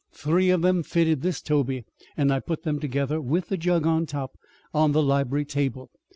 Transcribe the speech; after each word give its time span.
three 0.15 0.49
of 0.49 0.63
them 0.63 0.81
fitted 0.81 1.21
this 1.21 1.43
toby; 1.43 1.83
and 2.17 2.33
I 2.33 2.39
put 2.39 2.63
them 2.63 2.79
together, 2.79 3.21
with 3.21 3.49
the 3.49 3.55
jug 3.57 3.85
on 3.85 4.07
top, 4.07 4.35
on 4.73 4.93
the 4.93 5.03
library 5.03 5.45
table. 5.45 5.91